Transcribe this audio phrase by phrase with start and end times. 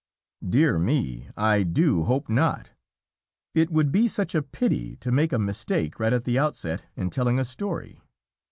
[0.43, 2.71] Dear me, I do hope not!
[3.53, 7.11] It would be such a pity to make a mistake right at the outset in
[7.11, 8.01] telling a story.